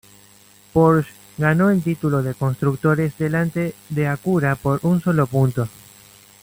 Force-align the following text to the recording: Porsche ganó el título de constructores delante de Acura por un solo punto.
Porsche 0.73 1.11
ganó 1.37 1.69
el 1.69 1.83
título 1.83 2.23
de 2.23 2.33
constructores 2.33 3.15
delante 3.19 3.75
de 3.89 4.07
Acura 4.07 4.55
por 4.55 4.79
un 4.81 4.99
solo 4.99 5.27
punto. 5.27 5.69